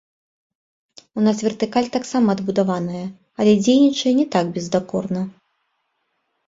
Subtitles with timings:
[1.19, 3.05] У нас вертыкаль таксама адбудаваная,
[3.41, 5.21] але дзейнічае не так бездакорна.